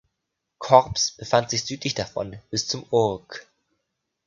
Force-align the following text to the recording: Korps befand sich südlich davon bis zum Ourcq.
Korps 0.57 1.11
befand 1.11 1.51
sich 1.51 1.63
südlich 1.63 1.93
davon 1.93 2.39
bis 2.49 2.67
zum 2.67 2.87
Ourcq. 2.89 3.45